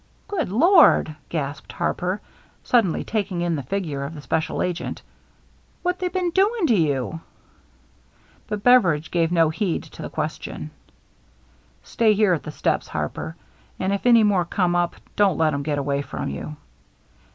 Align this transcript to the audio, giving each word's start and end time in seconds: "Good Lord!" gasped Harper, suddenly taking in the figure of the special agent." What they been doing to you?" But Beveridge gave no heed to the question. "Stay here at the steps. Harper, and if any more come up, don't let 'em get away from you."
"Good 0.27 0.49
Lord!" 0.49 1.15
gasped 1.29 1.73
Harper, 1.73 2.21
suddenly 2.63 3.03
taking 3.03 3.41
in 3.41 3.55
the 3.55 3.61
figure 3.61 4.03
of 4.03 4.15
the 4.15 4.21
special 4.23 4.63
agent." 4.63 5.03
What 5.83 5.99
they 5.99 6.07
been 6.07 6.31
doing 6.31 6.65
to 6.65 6.75
you?" 6.75 7.21
But 8.47 8.63
Beveridge 8.63 9.11
gave 9.11 9.31
no 9.31 9.49
heed 9.51 9.83
to 9.83 10.01
the 10.01 10.09
question. 10.09 10.71
"Stay 11.83 12.15
here 12.15 12.33
at 12.33 12.41
the 12.41 12.49
steps. 12.51 12.87
Harper, 12.87 13.35
and 13.79 13.93
if 13.93 14.07
any 14.07 14.23
more 14.23 14.43
come 14.43 14.75
up, 14.75 14.95
don't 15.15 15.37
let 15.37 15.53
'em 15.53 15.61
get 15.61 15.77
away 15.77 16.01
from 16.01 16.29
you." 16.29 16.55